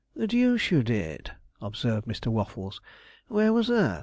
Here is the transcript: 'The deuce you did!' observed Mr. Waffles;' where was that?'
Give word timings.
'The 0.15 0.25
deuce 0.25 0.71
you 0.71 0.81
did!' 0.81 1.33
observed 1.61 2.07
Mr. 2.07 2.31
Waffles;' 2.31 2.81
where 3.27 3.53
was 3.53 3.67
that?' 3.67 3.99